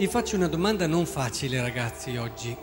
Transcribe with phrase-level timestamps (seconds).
[0.00, 2.56] Vi faccio una domanda non facile ragazzi oggi.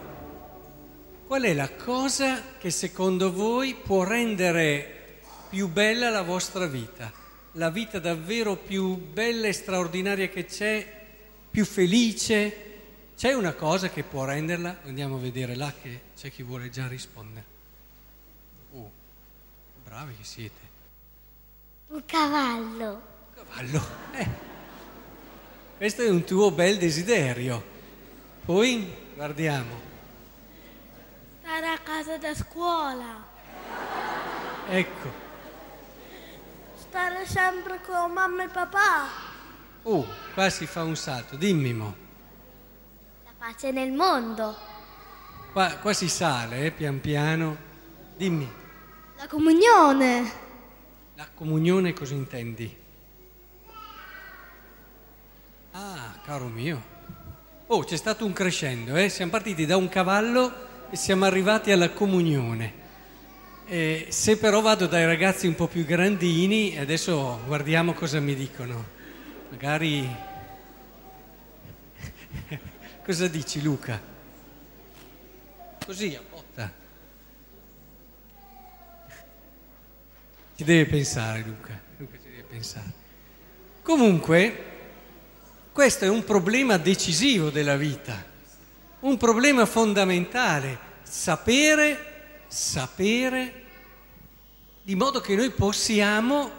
[1.27, 7.13] Qual è la cosa che secondo voi può rendere più bella la vostra vita?
[7.51, 11.05] La vita davvero più bella e straordinaria che c'è,
[11.51, 12.65] più felice?
[13.15, 14.79] C'è una cosa che può renderla?
[14.85, 17.46] Andiamo a vedere là che c'è chi vuole già rispondere.
[18.74, 18.91] Oh,
[19.83, 20.60] bravi che siete.
[21.89, 23.01] Un cavallo.
[23.35, 23.85] Cavallo.
[24.13, 24.55] Eh.
[25.77, 27.63] Questo è un tuo bel desiderio.
[28.43, 29.79] Poi guardiamo.
[31.39, 33.23] Stare a casa da scuola.
[34.69, 35.11] Ecco.
[36.80, 39.08] Stare sempre con mamma e papà.
[39.83, 41.35] Oh, qua si fa un salto.
[41.35, 41.95] Dimmi mo.
[43.23, 44.57] La pace nel mondo.
[45.52, 47.55] Qua, qua si sale, eh, pian piano.
[48.15, 48.52] Dimmi.
[49.15, 50.31] La comunione.
[51.13, 52.85] La comunione cosa intendi?
[55.80, 56.83] Ah, caro mio.
[57.67, 59.08] Oh, c'è stato un crescendo, eh?
[59.08, 62.73] Siamo partiti da un cavallo e siamo arrivati alla comunione.
[63.66, 68.86] E se però vado dai ragazzi un po' più grandini, adesso guardiamo cosa mi dicono.
[69.52, 70.05] Magari...
[73.05, 73.98] cosa dici Luca?
[75.86, 76.73] Così a botta.
[80.58, 82.92] Ci deve pensare Luca, Luca ci deve pensare.
[83.81, 84.75] Comunque,
[85.78, 88.25] questo è un problema decisivo della vita,
[89.02, 93.64] un problema fondamentale, sapere, sapere,
[94.81, 96.50] di modo che noi possiamo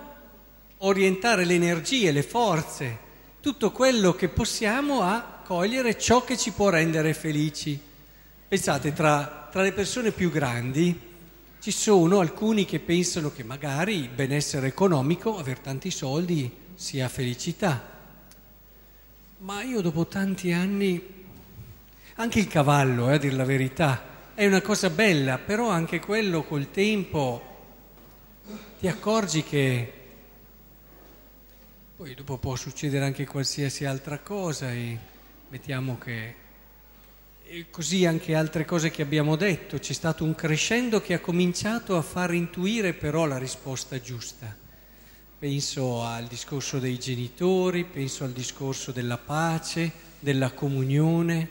[0.79, 2.99] orientare le energie, le forze,
[3.41, 7.77] tutto quello che possiamo a cogliere ciò che ci può rendere felici.
[8.47, 10.97] Pensate, tra, tra le persone più grandi
[11.59, 17.98] ci sono alcuni che pensano che magari il benessere economico, aver tanti soldi, sia felicità.
[19.41, 21.01] Ma io dopo tanti anni,
[22.17, 26.43] anche il cavallo, eh, a dir la verità, è una cosa bella, però anche quello
[26.43, 27.43] col tempo
[28.81, 29.93] ti accorgi che
[31.97, 34.99] poi dopo può succedere anche qualsiasi altra cosa e
[35.51, 36.47] mettiamo che
[37.45, 41.97] e così anche altre cose che abbiamo detto, c'è stato un crescendo che ha cominciato
[41.97, 44.67] a far intuire però la risposta giusta
[45.39, 51.49] penso al discorso dei genitori, penso al discorso della pace, della comunione.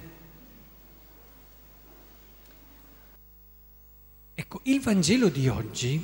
[4.36, 6.04] Ecco, il Vangelo di oggi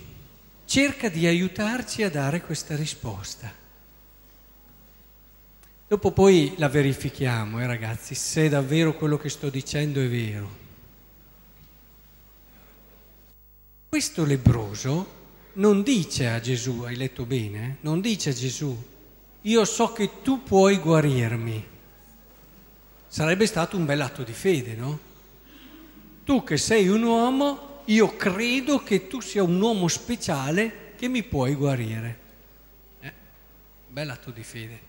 [0.66, 3.54] cerca di aiutarci a dare questa risposta.
[5.86, 10.62] Dopo poi la verifichiamo, eh, ragazzi, se davvero quello che sto dicendo è vero.
[13.90, 15.22] Questo lebroso
[15.54, 17.78] non dice a Gesù, hai letto bene?
[17.82, 18.76] Non dice a Gesù,
[19.42, 21.68] io so che tu puoi guarirmi.
[23.08, 25.00] Sarebbe stato un bel atto di fede, no?
[26.24, 31.22] Tu che sei un uomo, io credo che tu sia un uomo speciale che mi
[31.22, 32.20] puoi guarire.
[33.02, 33.14] Eh,
[33.90, 34.80] bel atto di fede.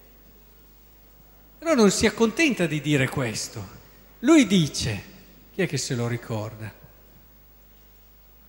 [1.58, 3.82] Però non si accontenta di dire questo.
[4.20, 5.02] Lui dice,
[5.52, 6.72] chi è che se lo ricorda?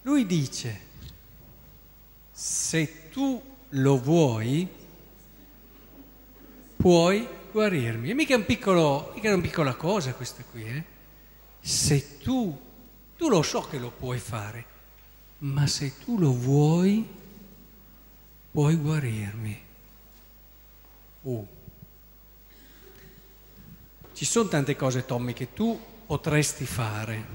[0.03, 0.79] Lui dice,
[2.37, 4.67] se tu lo vuoi,
[6.75, 8.09] puoi guarirmi.
[8.09, 10.83] E mica un piccolo, mica è una piccola cosa questa qui, eh?
[11.61, 12.59] Se tu,
[13.15, 14.65] tu lo so che lo puoi fare,
[15.39, 17.07] ma se tu lo vuoi,
[18.51, 19.63] puoi guarirmi.
[21.21, 21.47] Uh.
[24.11, 27.25] Ci sono tante cose, Tommy, che tu potresti fare,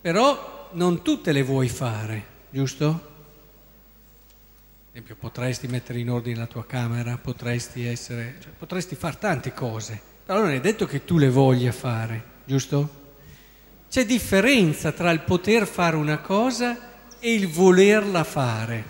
[0.00, 3.12] però non tutte le vuoi fare, giusto?
[4.94, 10.00] Esempio, potresti mettere in ordine la tua camera, potresti essere, cioè, potresti fare tante cose,
[10.24, 13.02] però non è detto che tu le voglia fare, giusto?
[13.90, 18.84] C'è differenza tra il poter fare una cosa e il volerla fare.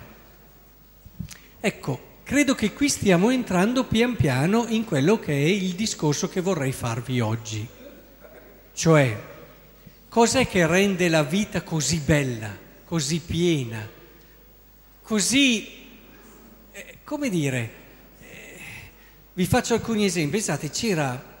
[1.59, 6.39] Ecco, credo che qui stiamo entrando pian piano in quello che è il discorso che
[6.39, 7.67] vorrei farvi oggi.
[8.73, 9.23] Cioè,
[10.07, 12.55] cos'è che rende la vita così bella,
[12.85, 13.89] così piena,
[15.01, 15.83] così
[17.05, 17.71] come dire,
[18.19, 18.59] eh,
[19.33, 20.31] vi faccio alcuni esempi.
[20.31, 21.33] Pensate, c'era,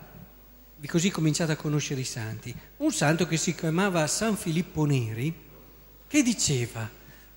[0.85, 5.33] così cominciate a conoscere i santi, un santo che si chiamava San Filippo Neri,
[6.07, 6.87] che diceva,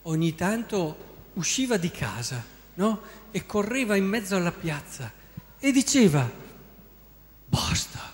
[0.03, 2.45] ogni tanto usciva di casa,
[2.75, 3.01] no?
[3.31, 5.11] E correva in mezzo alla piazza
[5.59, 6.31] e diceva,
[7.47, 8.13] basta,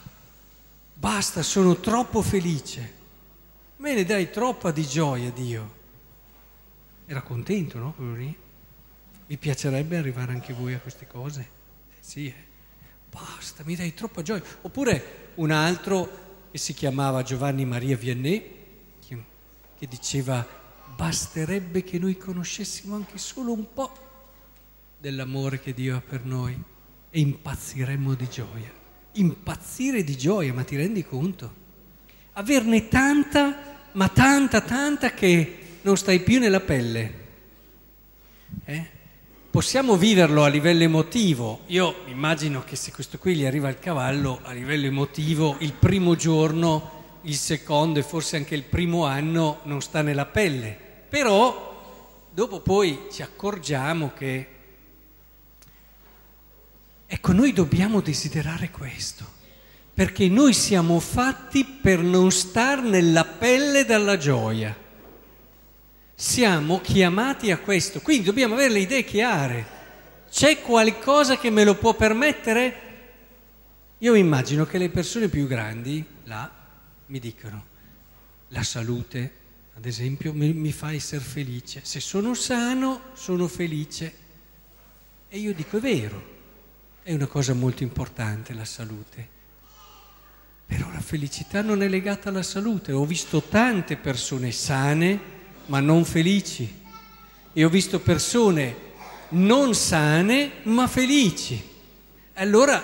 [0.94, 3.02] basta, sono troppo felice.
[3.78, 5.82] Me ne dai troppa di gioia, Dio.
[7.06, 7.94] Era contento, no?
[9.26, 11.40] Vi piacerebbe arrivare anche voi a queste cose?
[11.90, 12.34] Eh sì, eh.
[13.10, 14.42] basta, mi dai troppa gioia.
[14.60, 18.54] Oppure un altro che si chiamava Giovanni Maria Vianney,
[19.06, 19.24] che,
[19.78, 20.46] che diceva
[20.94, 23.92] basterebbe che noi conoscessimo anche solo un po'
[24.98, 26.62] dell'amore che Dio ha per noi
[27.10, 28.72] e impazziremmo di gioia.
[29.12, 31.62] Impazzire di gioia, ma ti rendi conto?
[32.32, 37.22] Averne tanta, ma tanta, tanta che non stai più nella pelle.
[38.64, 38.93] Eh?
[39.54, 41.60] Possiamo viverlo a livello emotivo.
[41.66, 46.16] Io immagino che se questo qui gli arriva il cavallo, a livello emotivo, il primo
[46.16, 50.76] giorno, il secondo e forse anche il primo anno non sta nella pelle.
[51.08, 54.48] Però dopo poi ci accorgiamo che
[57.06, 59.24] Ecco, noi dobbiamo desiderare questo,
[59.94, 64.82] perché noi siamo fatti per non star nella pelle dalla gioia.
[66.24, 69.66] Siamo chiamati a questo, quindi dobbiamo avere le idee chiare.
[70.30, 72.80] C'è qualcosa che me lo può permettere?
[73.98, 76.50] Io immagino che le persone più grandi, là,
[77.08, 77.66] mi dicono,
[78.48, 79.32] la salute,
[79.76, 81.82] ad esempio, mi, mi fa essere felice.
[81.84, 84.14] Se sono sano, sono felice.
[85.28, 86.24] E io dico, è vero,
[87.02, 89.28] è una cosa molto importante la salute.
[90.64, 92.92] Però la felicità non è legata alla salute.
[92.92, 95.33] Ho visto tante persone sane
[95.66, 96.82] ma non felici.
[97.52, 98.82] E ho visto persone
[99.30, 101.62] non sane ma felici.
[102.34, 102.82] Allora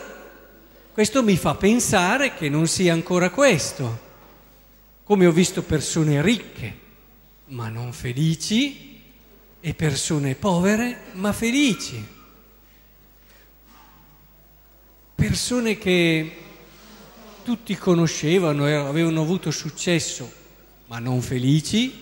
[0.93, 4.09] questo mi fa pensare che non sia ancora questo.
[5.05, 6.79] Come ho visto persone ricche
[7.47, 9.01] ma non felici
[9.61, 12.19] e persone povere ma felici.
[15.21, 16.33] persone che
[17.45, 20.33] tutti conoscevano e avevano avuto successo,
[20.87, 21.93] ma non felici,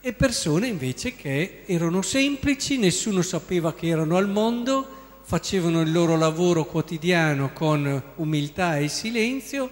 [0.00, 6.16] e persone invece che erano semplici, nessuno sapeva che erano al mondo, facevano il loro
[6.16, 9.70] lavoro quotidiano con umiltà e silenzio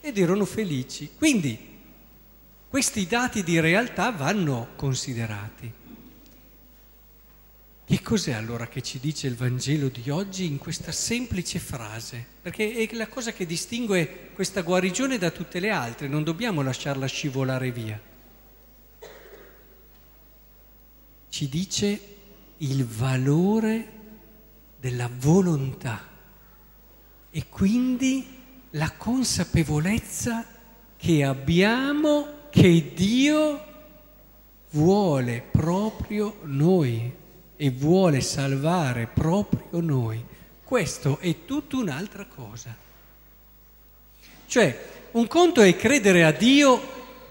[0.00, 1.10] ed erano felici.
[1.16, 1.58] Quindi
[2.68, 5.72] questi dati di realtà vanno considerati.
[7.84, 12.24] Che cos'è allora che ci dice il Vangelo di oggi in questa semplice frase?
[12.40, 17.06] Perché è la cosa che distingue questa guarigione da tutte le altre, non dobbiamo lasciarla
[17.06, 18.00] scivolare via.
[21.32, 22.00] Ci dice
[22.58, 23.88] il valore
[24.78, 26.06] della volontà
[27.30, 28.26] e quindi
[28.72, 30.44] la consapevolezza
[30.94, 33.64] che abbiamo che Dio
[34.72, 37.10] vuole proprio noi
[37.56, 40.22] e vuole salvare proprio noi.
[40.62, 42.76] Questo è tutta un'altra cosa.
[44.44, 46.78] Cioè, un conto è credere a Dio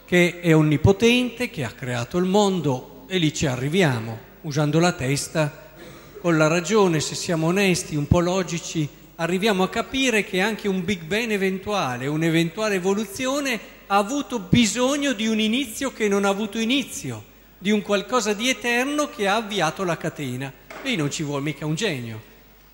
[0.06, 5.74] che è onnipotente, che ha creato il mondo e lì ci arriviamo, usando la testa,
[6.22, 10.86] con la ragione, se siamo onesti, un po' logici, arriviamo a capire che anche un
[10.86, 16.58] Big Bang eventuale, un'eventuale evoluzione ha avuto bisogno di un inizio che non ha avuto
[16.58, 17.22] inizio
[17.58, 20.50] di un qualcosa di eterno che ha avviato la catena.
[20.84, 22.22] Lì non ci vuole mica un genio.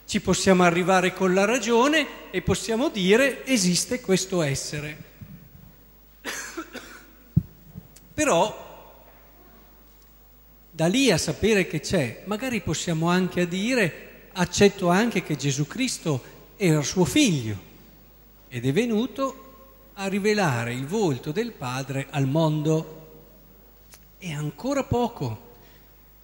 [0.05, 4.97] Ci possiamo arrivare con la ragione e possiamo dire esiste questo essere.
[8.13, 8.65] Però
[10.77, 16.21] da lì a sapere che c'è, magari possiamo anche dire accetto anche che Gesù Cristo
[16.55, 17.57] era suo figlio
[18.47, 23.07] ed è venuto a rivelare il volto del Padre al mondo
[24.19, 25.55] è ancora poco,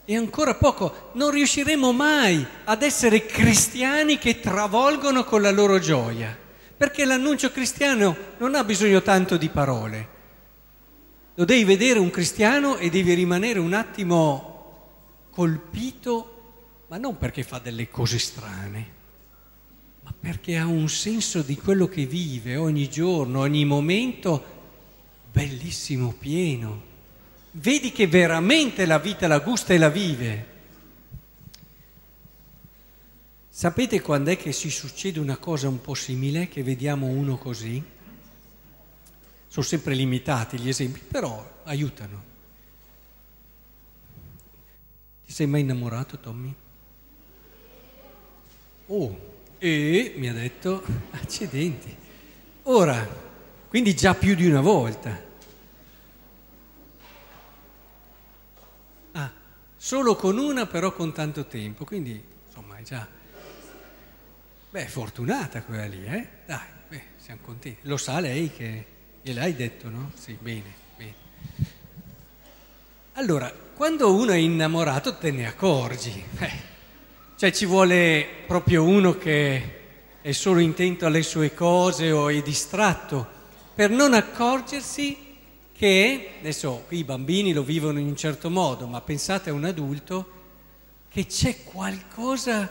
[0.06, 1.10] è ancora poco.
[1.14, 6.38] Non riusciremo mai ad essere cristiani che travolgono con la loro gioia,
[6.78, 10.13] perché l'annuncio cristiano non ha bisogno tanto di parole.
[11.36, 14.52] Lo devi vedere un cristiano e devi rimanere un attimo
[15.32, 18.88] colpito, ma non perché fa delle cose strane,
[20.04, 24.44] ma perché ha un senso di quello che vive ogni giorno, ogni momento,
[25.32, 26.92] bellissimo, pieno
[27.54, 30.52] vedi che veramente la vita la gusta e la vive.
[33.50, 37.84] Sapete quando è che si succede una cosa un po' simile, che vediamo uno così?
[39.54, 42.24] Sono sempre limitati gli esempi, però aiutano.
[45.28, 46.56] Ti sei mai innamorato, Tommy?
[48.88, 51.96] Oh, e mi ha detto, accidenti.
[52.64, 53.08] Ora,
[53.68, 55.22] quindi già più di una volta.
[59.78, 63.08] solo con una però con tanto tempo, quindi insomma è già...
[64.72, 66.28] Beh, fortunata quella lì, eh?
[66.44, 67.82] Dai, beh, siamo contenti.
[67.88, 68.93] Lo sa lei che
[69.24, 70.12] gliel'hai detto, no?
[70.16, 71.14] Sì, bene, bene.
[73.14, 76.24] Allora, quando uno è innamorato te ne accorgi.
[76.40, 76.72] Eh.
[77.38, 79.80] Cioè ci vuole proprio uno che
[80.22, 83.26] è solo intento alle sue cose o è distratto,
[83.74, 85.18] per non accorgersi
[85.72, 89.64] che, adesso qui i bambini lo vivono in un certo modo, ma pensate a un
[89.64, 90.32] adulto,
[91.10, 92.70] che c'è qualcosa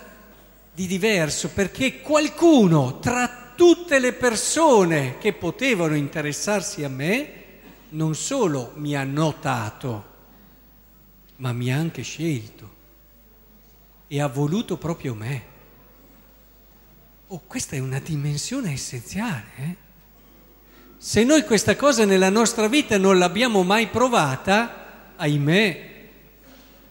[0.74, 7.40] di diverso, perché qualcuno tra tutte le persone che potevano interessarsi a me,
[7.90, 10.10] non solo mi ha notato,
[11.36, 12.70] ma mi ha anche scelto
[14.06, 15.50] e ha voluto proprio me.
[17.28, 19.44] Oh, questa è una dimensione essenziale.
[19.56, 19.76] Eh?
[20.98, 25.90] Se noi questa cosa nella nostra vita non l'abbiamo mai provata, ahimè,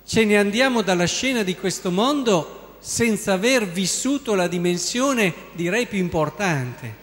[0.03, 5.99] ce ne andiamo dalla scena di questo mondo senza aver vissuto la dimensione, direi, più
[5.99, 6.93] importante,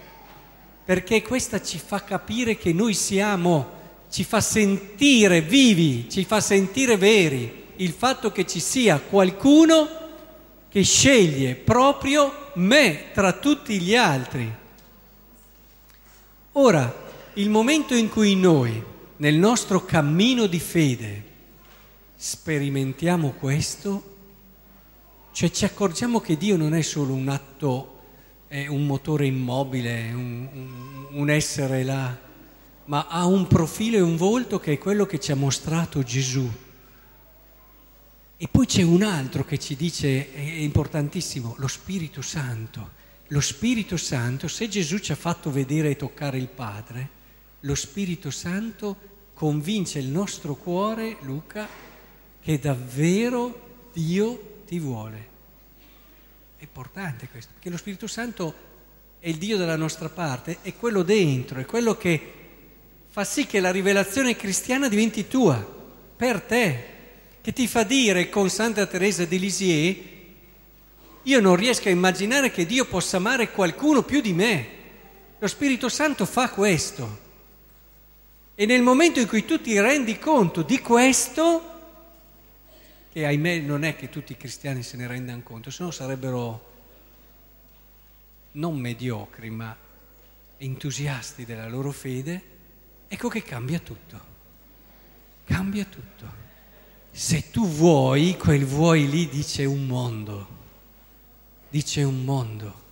[0.85, 3.77] perché questa ci fa capire che noi siamo,
[4.11, 9.89] ci fa sentire vivi, ci fa sentire veri, il fatto che ci sia qualcuno
[10.69, 14.53] che sceglie proprio me tra tutti gli altri.
[16.53, 18.83] Ora, il momento in cui noi,
[19.19, 21.23] nel nostro cammino di fede,
[22.17, 24.17] sperimentiamo questo,
[25.33, 27.97] cioè ci accorgiamo che Dio non è solo un atto,
[28.49, 32.17] è un motore immobile, un, un, un essere là,
[32.87, 36.49] ma ha un profilo e un volto che è quello che ci ha mostrato Gesù
[38.41, 42.93] e poi c'è un altro che ci dice, è importantissimo, lo Spirito Santo.
[43.31, 47.11] Lo Spirito Santo, se Gesù ci ha fatto vedere e toccare il Padre,
[47.61, 48.97] lo Spirito Santo
[49.35, 51.67] convince il nostro cuore, Luca,
[52.41, 55.37] che davvero Dio ti vuole.
[56.59, 58.55] È importante questo, perché lo Spirito Santo
[59.19, 62.33] è il Dio dalla nostra parte, è quello dentro, è quello che
[63.09, 65.57] fa sì che la rivelazione cristiana diventi tua,
[66.15, 66.85] per te,
[67.41, 69.97] che ti fa dire con Santa Teresa di Lisieux,
[71.23, 74.69] io non riesco a immaginare che Dio possa amare qualcuno più di me.
[75.39, 77.27] Lo Spirito Santo fa questo.
[78.55, 81.78] E nel momento in cui tu ti rendi conto di questo,
[83.11, 86.67] che ahimè non è che tutti i cristiani se ne rendano conto, se no sarebbero
[88.53, 89.77] non mediocri, ma
[90.59, 92.43] entusiasti della loro fede,
[93.09, 94.37] ecco che cambia tutto.
[95.45, 96.47] Cambia tutto.
[97.11, 100.49] Se tu vuoi, quel vuoi lì dice un mondo,
[101.71, 102.87] dice un mondo.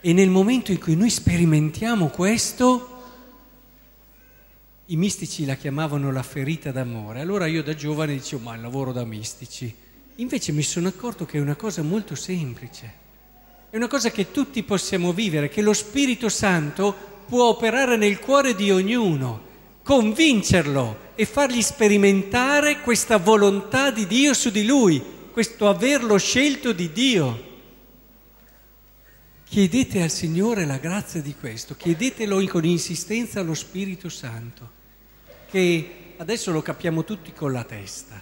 [0.00, 2.95] E nel momento in cui noi sperimentiamo questo,
[4.86, 7.20] i mistici la chiamavano la ferita d'amore.
[7.20, 9.74] Allora io da giovane dicevo, ma il lavoro da mistici.
[10.16, 13.04] Invece mi sono accorto che è una cosa molto semplice.
[13.68, 16.94] È una cosa che tutti possiamo vivere, che lo Spirito Santo
[17.26, 19.42] può operare nel cuore di ognuno,
[19.82, 25.02] convincerlo e fargli sperimentare questa volontà di Dio su di lui,
[25.32, 27.44] questo averlo scelto di Dio.
[29.48, 34.70] Chiedete al Signore la grazia di questo, chiedetelo con insistenza allo Spirito Santo,
[35.48, 38.20] che adesso lo capiamo tutti con la testa,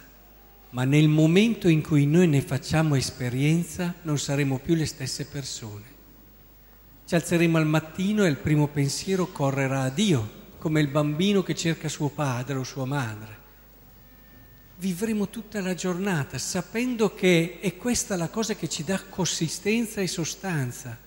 [0.71, 5.93] ma nel momento in cui noi ne facciamo esperienza non saremo più le stesse persone.
[7.05, 11.53] Ci alzeremo al mattino e il primo pensiero correrà a Dio come il bambino che
[11.53, 13.43] cerca suo padre o sua madre.
[14.77, 20.07] Vivremo tutta la giornata sapendo che è questa la cosa che ci dà consistenza e
[20.07, 20.97] sostanza.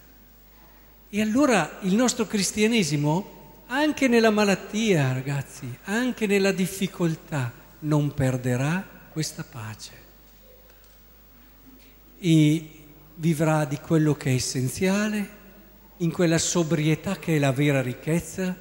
[1.10, 3.37] E allora il nostro cristianesimo,
[3.70, 9.92] anche nella malattia, ragazzi, anche nella difficoltà, non perderà questa pace.
[12.18, 12.70] E
[13.16, 15.36] vivrà di quello che è essenziale,
[15.98, 18.56] in quella sobrietà che è la vera ricchezza,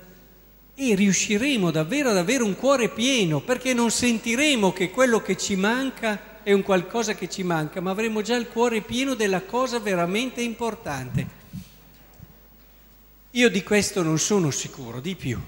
[0.76, 5.56] e riusciremo davvero ad avere un cuore pieno, perché non sentiremo che quello che ci
[5.56, 9.80] manca è un qualcosa che ci manca, ma avremo già il cuore pieno della cosa
[9.80, 11.37] veramente importante.
[13.38, 15.40] Io di questo non sono sicuro, di più.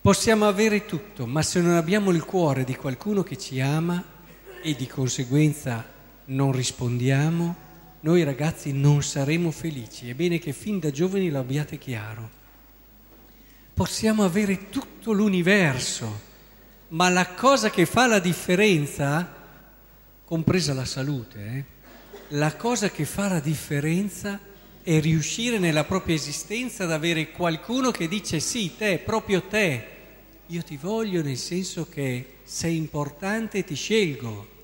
[0.00, 4.02] Possiamo avere tutto, ma se non abbiamo il cuore di qualcuno che ci ama
[4.60, 5.86] e di conseguenza
[6.24, 7.54] non rispondiamo,
[8.00, 10.10] noi ragazzi non saremo felici.
[10.10, 12.30] È bene che fin da giovani lo abbiate chiaro
[13.72, 16.20] possiamo avere tutto l'universo,
[16.88, 19.34] ma la cosa che fa la differenza,
[20.24, 21.64] compresa la salute, eh,
[22.28, 24.55] la cosa che fa la differenza è
[25.00, 29.86] riuscire nella propria esistenza ad avere qualcuno che dice sì, te, proprio te,
[30.46, 34.54] io ti voglio nel senso che sei importante e ti scelgo.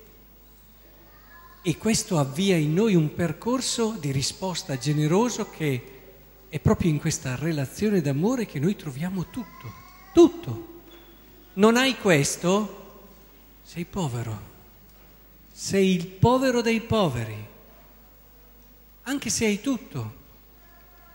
[1.61, 5.81] E questo avvia in noi un percorso di risposta generoso che
[6.47, 9.73] è proprio in questa relazione d'amore che noi troviamo tutto,
[10.13, 10.81] tutto.
[11.55, 12.81] Non hai questo?
[13.61, 14.39] Sei povero,
[15.51, 17.51] sei il povero dei poveri,
[19.03, 20.21] anche se hai tutto.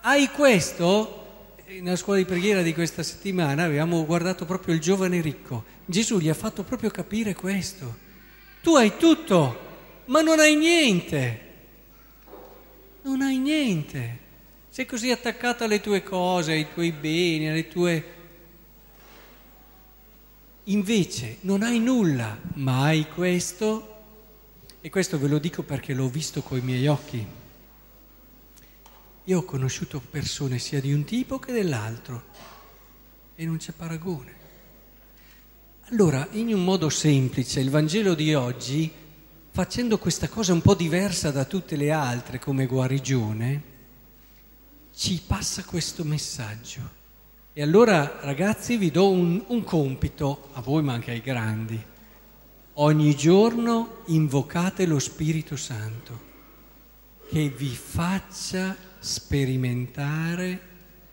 [0.00, 1.24] Hai questo?
[1.66, 5.64] Nella scuola di preghiera di questa settimana abbiamo guardato proprio il giovane ricco.
[5.84, 8.06] Gesù gli ha fatto proprio capire questo.
[8.62, 9.58] Tu hai tutto,
[10.06, 11.40] ma non hai niente.
[13.02, 14.18] Non hai niente.
[14.70, 18.16] Sei così attaccato alle tue cose, ai tuoi beni, alle tue...
[20.64, 23.96] Invece non hai nulla, ma hai questo.
[24.80, 27.26] E questo ve lo dico perché l'ho visto coi miei occhi.
[29.28, 32.24] Io ho conosciuto persone sia di un tipo che dell'altro
[33.34, 34.32] e non c'è paragone.
[35.90, 38.90] Allora, in un modo semplice, il Vangelo di oggi,
[39.50, 43.62] facendo questa cosa un po' diversa da tutte le altre come guarigione,
[44.94, 46.96] ci passa questo messaggio.
[47.52, 51.78] E allora, ragazzi, vi do un, un compito, a voi ma anche ai grandi.
[52.74, 56.24] Ogni giorno invocate lo Spirito Santo
[57.28, 60.60] che vi faccia sperimentare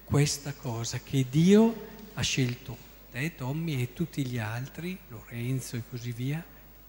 [0.03, 2.77] questa cosa che Dio ha scelto
[3.11, 6.43] te, Tommy e tutti gli altri, Lorenzo e così via,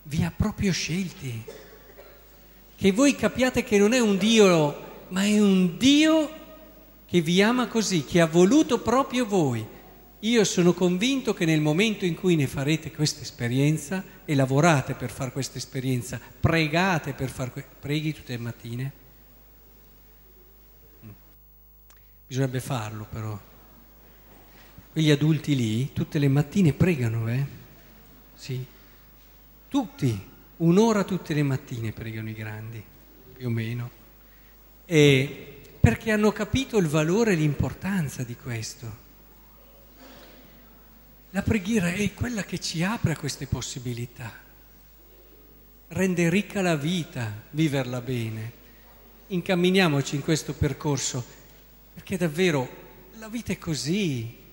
[0.05, 1.45] vi ha proprio scelti.
[2.77, 6.45] Che voi capiate che non è un Dio, ma è un Dio
[7.07, 9.65] che vi ama così, che ha voluto proprio voi.
[10.21, 15.11] Io sono convinto che nel momento in cui ne farete questa esperienza e lavorate per
[15.11, 18.93] fare questa esperienza, pregate per fare que- preghi tutte le mattine.
[22.27, 23.39] Bisognerebbe farlo però.
[24.91, 27.45] Quegli adulti lì tutte le mattine pregano, eh?
[28.35, 28.65] Sì.
[29.69, 32.83] Tutti, un'ora tutte le mattine pregano i grandi,
[33.37, 33.91] più o meno.
[34.85, 39.05] E perché hanno capito il valore e l'importanza di questo.
[41.31, 44.33] La preghiera è quella che ci apre a queste possibilità,
[45.89, 48.53] rende ricca la vita, viverla bene.
[49.29, 51.25] Incamminiamoci in questo percorso,
[51.97, 52.69] perché davvero
[53.15, 54.45] la vita è così,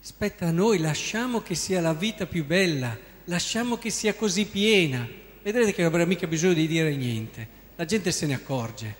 [0.00, 5.06] Spetta a noi, lasciamo che sia la vita più bella, lasciamo che sia così piena.
[5.42, 8.94] Vedrete che non avrà mica bisogno di dire niente, la gente se ne accorge.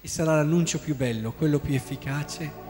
[0.00, 2.69] E sarà l'annuncio più bello, quello più efficace